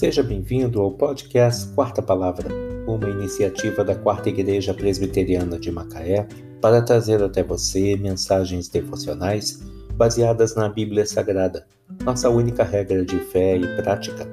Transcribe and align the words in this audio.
Seja 0.00 0.22
bem-vindo 0.22 0.80
ao 0.80 0.92
podcast 0.92 1.74
Quarta 1.74 2.00
Palavra, 2.00 2.48
uma 2.86 3.06
iniciativa 3.10 3.84
da 3.84 3.94
Quarta 3.94 4.30
Igreja 4.30 4.72
Presbiteriana 4.72 5.58
de 5.58 5.70
Macaé 5.70 6.26
para 6.58 6.80
trazer 6.80 7.22
até 7.22 7.42
você 7.42 7.98
mensagens 7.98 8.66
devocionais 8.70 9.60
baseadas 9.96 10.54
na 10.54 10.70
Bíblia 10.70 11.04
Sagrada, 11.04 11.66
nossa 12.02 12.30
única 12.30 12.64
regra 12.64 13.04
de 13.04 13.18
fé 13.18 13.58
e 13.58 13.76
prática. 13.82 14.26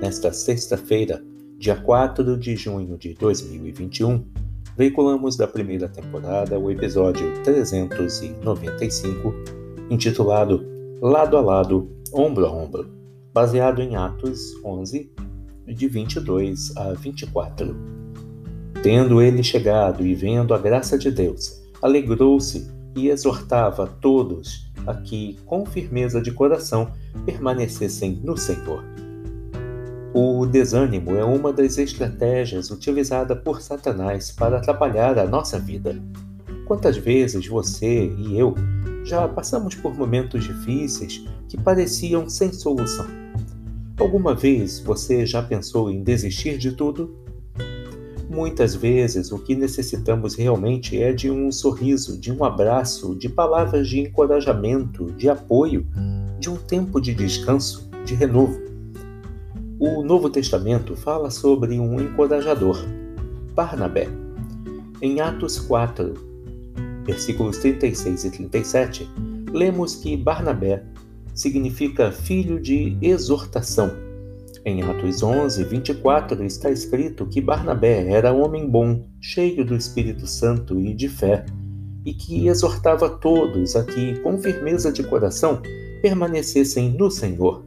Nesta 0.00 0.32
sexta-feira, 0.32 1.20
dia 1.58 1.74
4 1.74 2.38
de 2.38 2.54
junho 2.54 2.96
de 2.96 3.12
2021, 3.14 4.24
veiculamos 4.76 5.36
da 5.36 5.48
primeira 5.48 5.88
temporada 5.88 6.60
o 6.60 6.70
episódio 6.70 7.42
395, 7.42 9.34
intitulado 9.90 10.64
Lado 11.02 11.36
a 11.36 11.40
Lado, 11.40 11.90
Ombro 12.12 12.46
a 12.46 12.52
Ombro 12.52 12.96
baseado 13.36 13.82
em 13.82 13.96
Atos 13.96 14.54
11, 14.64 15.12
de 15.66 15.88
22 15.88 16.74
a 16.74 16.94
24. 16.94 17.76
Tendo 18.82 19.20
ele 19.20 19.42
chegado 19.42 20.06
e 20.06 20.14
vendo 20.14 20.54
a 20.54 20.58
graça 20.58 20.96
de 20.96 21.10
Deus, 21.10 21.62
alegrou-se 21.82 22.66
e 22.96 23.10
exortava 23.10 23.86
todos 24.00 24.72
a 24.86 24.94
que, 24.94 25.36
com 25.44 25.66
firmeza 25.66 26.18
de 26.18 26.32
coração, 26.32 26.90
permanecessem 27.26 28.22
no 28.24 28.38
Senhor. 28.38 28.82
O 30.14 30.46
desânimo 30.46 31.14
é 31.14 31.22
uma 31.22 31.52
das 31.52 31.76
estratégias 31.76 32.70
utilizadas 32.70 33.38
por 33.40 33.60
Satanás 33.60 34.30
para 34.30 34.56
atrapalhar 34.56 35.18
a 35.18 35.26
nossa 35.26 35.58
vida. 35.58 35.94
Quantas 36.66 36.96
vezes 36.96 37.46
você 37.46 38.06
e 38.16 38.38
eu 38.38 38.54
já 39.04 39.28
passamos 39.28 39.74
por 39.74 39.94
momentos 39.94 40.42
difíceis 40.42 41.22
que 41.50 41.60
pareciam 41.60 42.30
sem 42.30 42.50
solução? 42.50 43.25
Alguma 43.98 44.34
vez 44.34 44.78
você 44.78 45.24
já 45.24 45.42
pensou 45.42 45.90
em 45.90 46.02
desistir 46.02 46.58
de 46.58 46.72
tudo? 46.72 47.16
Muitas 48.28 48.74
vezes 48.74 49.32
o 49.32 49.38
que 49.38 49.54
necessitamos 49.54 50.34
realmente 50.34 51.00
é 51.00 51.12
de 51.12 51.30
um 51.30 51.50
sorriso, 51.50 52.18
de 52.20 52.30
um 52.30 52.44
abraço, 52.44 53.14
de 53.14 53.26
palavras 53.26 53.88
de 53.88 54.00
encorajamento, 54.00 55.06
de 55.12 55.30
apoio, 55.30 55.86
de 56.38 56.50
um 56.50 56.56
tempo 56.56 57.00
de 57.00 57.14
descanso, 57.14 57.88
de 58.04 58.14
renovo. 58.14 58.60
O 59.80 60.02
Novo 60.02 60.28
Testamento 60.28 60.94
fala 60.94 61.30
sobre 61.30 61.80
um 61.80 61.98
encorajador, 61.98 62.76
Barnabé. 63.54 64.08
Em 65.00 65.22
Atos 65.22 65.58
4, 65.58 66.12
versículos 67.04 67.56
36 67.58 68.24
e 68.24 68.30
37, 68.30 69.10
lemos 69.52 69.94
que 69.94 70.18
Barnabé 70.18 70.84
significa 71.36 72.10
filho 72.10 72.58
de 72.58 72.96
exortação. 73.00 73.92
Em 74.64 74.82
Atos 74.82 75.22
11, 75.22 75.62
24 75.62 76.42
está 76.42 76.70
escrito 76.70 77.26
que 77.26 77.40
Barnabé 77.40 78.10
era 78.10 78.32
homem 78.32 78.68
bom, 78.68 79.04
cheio 79.20 79.64
do 79.64 79.76
Espírito 79.76 80.26
Santo 80.26 80.80
e 80.80 80.92
de 80.92 81.08
fé, 81.08 81.44
e 82.04 82.14
que 82.14 82.48
exortava 82.48 83.08
todos 83.08 83.76
a 83.76 83.84
que, 83.84 84.18
com 84.20 84.38
firmeza 84.38 84.90
de 84.90 85.04
coração, 85.04 85.60
permanecessem 86.02 86.90
no 86.90 87.10
Senhor, 87.10 87.64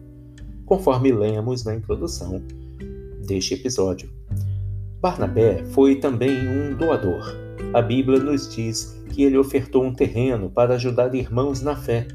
conforme 0.65 1.11
lemos 1.11 1.63
na 1.63 1.75
introdução 1.75 2.41
deste 3.25 3.53
episódio. 3.53 4.09
Barnabé 4.99 5.63
foi 5.71 5.95
também 5.95 6.35
um 6.47 6.75
doador. 6.75 7.33
A 7.73 7.81
Bíblia 7.81 8.19
nos 8.19 8.53
diz 8.53 9.01
que 9.11 9.23
ele 9.23 9.37
ofertou 9.37 9.83
um 9.85 9.93
terreno 9.93 10.49
para 10.49 10.73
ajudar 10.73 11.13
irmãos 11.15 11.61
na 11.61 11.75
fé 11.75 12.07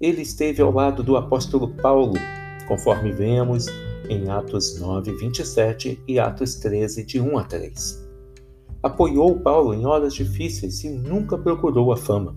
ele 0.00 0.22
esteve 0.22 0.60
ao 0.60 0.72
lado 0.72 1.02
do 1.02 1.16
apóstolo 1.16 1.68
Paulo, 1.68 2.14
conforme 2.68 3.12
vemos 3.12 3.66
em 4.08 4.28
Atos 4.28 4.78
9, 4.78 5.12
27 5.16 6.02
e 6.06 6.18
Atos 6.18 6.56
13, 6.56 7.04
de 7.04 7.20
1 7.20 7.38
a 7.38 7.44
3. 7.44 8.06
Apoiou 8.82 9.40
Paulo 9.40 9.74
em 9.74 9.86
horas 9.86 10.14
difíceis 10.14 10.84
e 10.84 10.90
nunca 10.90 11.36
procurou 11.38 11.92
a 11.92 11.96
fama. 11.96 12.36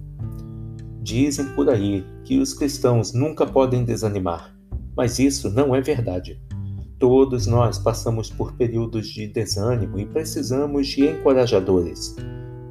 Dizem 1.01 1.45
por 1.53 1.69
aí 1.69 2.03
que 2.23 2.39
os 2.39 2.53
cristãos 2.53 3.13
nunca 3.13 3.45
podem 3.45 3.83
desanimar, 3.83 4.55
mas 4.95 5.19
isso 5.19 5.49
não 5.49 5.75
é 5.75 5.81
verdade. 5.81 6.41
Todos 6.97 7.45
nós 7.45 7.77
passamos 7.77 8.29
por 8.29 8.53
períodos 8.53 9.07
de 9.07 9.27
desânimo 9.27 9.99
e 9.99 10.05
precisamos 10.05 10.87
de 10.87 11.07
encorajadores. 11.07 12.15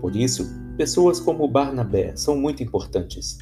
Por 0.01 0.15
isso, 0.15 0.47
pessoas 0.77 1.19
como 1.21 1.49
Barnabé 1.49 2.15
são 2.17 2.37
muito 2.37 2.63
importantes. 2.63 3.39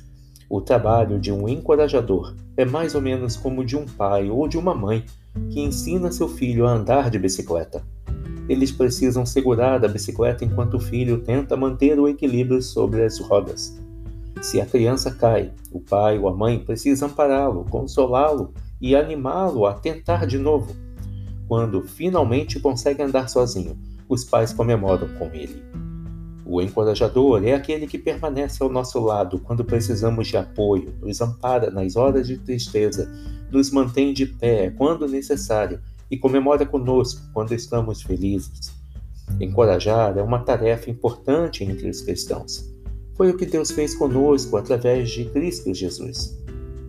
O 0.49 0.61
trabalho 0.61 1.19
de 1.19 1.33
um 1.33 1.49
encorajador 1.49 2.35
é 2.57 2.65
mais 2.65 2.95
ou 2.95 3.01
menos 3.01 3.37
como 3.37 3.65
de 3.65 3.77
um 3.77 3.85
pai 3.85 4.31
ou 4.31 4.47
de 4.47 4.57
uma 4.57 4.75
mãe 4.75 5.05
que 5.51 5.61
ensina 5.61 6.13
seu 6.13 6.29
filho 6.29 6.67
a 6.67 6.73
andar 6.73 7.11
de 7.11 7.19
bicicleta. 7.19 7.83
Eles 8.49 8.71
precisam 8.71 9.27
segurar 9.27 9.85
a 9.85 9.89
bicicleta 9.89 10.45
enquanto 10.45 10.75
o 10.75 10.81
filho 10.81 11.19
tenta 11.19 11.57
manter 11.57 11.99
o 11.99 12.07
equilíbrio 12.07 12.63
sobre 12.63 13.03
as 13.05 13.19
rodas. 13.19 13.77
Se 14.41 14.61
a 14.61 14.67
criança 14.67 15.11
cai, 15.11 15.51
o 15.73 15.81
pai 15.81 16.19
ou 16.19 16.29
a 16.29 16.35
mãe 16.35 16.61
precisam 16.61 17.09
ampará-lo, 17.09 17.65
consolá-lo 17.65 18.53
e 18.81 18.95
animá-lo 18.95 19.67
a 19.67 19.75
tentar 19.75 20.27
de 20.27 20.39
novo. 20.39 20.77
Quando 21.49 21.83
finalmente 21.83 22.61
consegue 22.61 23.03
andar 23.03 23.29
sozinho, 23.29 23.77
os 24.09 24.25
pais 24.25 24.53
comemoram 24.53 25.09
com 25.19 25.27
ele. 25.33 25.61
O 26.49 26.63
encorajador 26.63 27.45
é 27.45 27.55
aquele 27.55 27.89
que 27.89 27.99
permanece 27.99 28.63
ao 28.63 28.71
nosso 28.71 29.01
lado 29.01 29.41
quando 29.41 29.65
precisamos 29.65 30.29
de 30.29 30.37
apoio, 30.37 30.95
nos 31.03 31.21
ampara 31.21 31.73
nas 31.73 31.97
horas 31.97 32.29
de 32.29 32.39
tristeza, 32.39 33.11
nos 33.51 33.73
mantém 33.73 34.15
de 34.15 34.27
pé 34.27 34.71
quando 34.71 35.09
necessário 35.09 35.81
e 36.09 36.17
comemora 36.17 36.65
conosco 36.65 37.21
quando 37.33 37.53
estamos 37.53 38.01
felizes. 38.01 38.73
Encorajar 39.41 40.17
é 40.17 40.23
uma 40.23 40.39
tarefa 40.39 40.89
importante 40.89 41.65
entre 41.65 41.91
os 41.91 42.01
cristãos. 42.01 42.73
Foi 43.17 43.29
o 43.31 43.37
que 43.37 43.45
Deus 43.45 43.73
fez 43.73 43.97
conosco 43.97 44.57
através 44.57 45.11
de 45.11 45.25
Cristo 45.25 45.75
Jesus. 45.75 46.39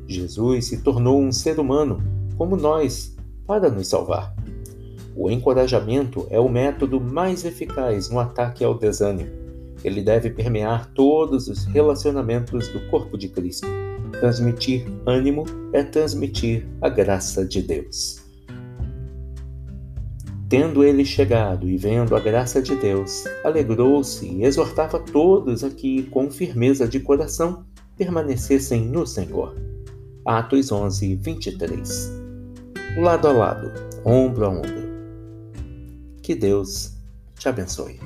Jesus 0.08 0.68
se 0.68 0.84
tornou 0.84 1.20
um 1.20 1.32
ser 1.32 1.60
humano, 1.60 2.00
como 2.38 2.56
nós, 2.56 3.16
para 3.48 3.72
nos 3.72 3.88
salvar. 3.88 4.36
O 5.16 5.32
encorajamento 5.32 6.28
é 6.30 6.40
o 6.40 6.48
método 6.48 7.02
mais 7.02 7.44
eficaz 7.44 8.12
no 8.12 8.20
ataque 8.20 8.64
ao 8.64 8.78
desânimo 8.78 9.47
ele 9.84 10.02
deve 10.02 10.30
permear 10.30 10.92
todos 10.94 11.48
os 11.48 11.66
relacionamentos 11.66 12.68
do 12.70 12.80
corpo 12.90 13.18
de 13.18 13.30
Cristo. 13.30 13.68
Transmitir 14.20 14.86
ânimo 15.06 15.46
é 15.74 15.84
transmitir 15.84 16.68
a 16.82 16.90
graça 16.90 17.46
de 17.46 17.62
Deus. 17.62 18.28
Tendo 20.50 20.84
ele 20.84 21.04
chegado 21.04 21.68
e 21.68 21.76
vendo 21.76 22.16
a 22.16 22.20
graça 22.20 22.62
de 22.62 22.74
Deus, 22.76 23.26
alegrou-se 23.44 24.26
e 24.26 24.44
exortava 24.44 24.98
todos 24.98 25.64
a 25.64 25.70
que, 25.70 26.04
com 26.04 26.32
firmeza 26.32 26.88
de 26.88 27.02
coração, 27.02 27.66
permanecessem 27.98 28.86
no 28.86 29.06
Senhor. 29.06 29.56
Atos 30.26 30.72
11, 30.72 31.16
23. 31.18 32.12
Lado 32.98 33.28
a 33.28 33.32
lado, 33.32 33.72
ombro 34.06 34.46
a 34.46 34.50
ombro. 34.50 34.88
Que 36.22 36.34
Deus 36.34 36.94
te 37.38 37.50
abençoe. 37.50 38.00